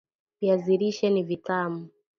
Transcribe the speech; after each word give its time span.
Viazi 0.41 0.77
lishe 0.77 1.09
ni 1.09 1.23
vitamu 1.23 1.87